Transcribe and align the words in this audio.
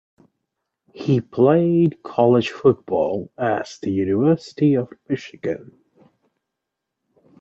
He 0.95 1.21
played 1.21 2.01
college 2.01 2.49
football 2.49 3.31
as 3.37 3.77
the 3.83 3.91
University 3.91 4.73
of 4.73 4.91
Michigan. 5.07 5.77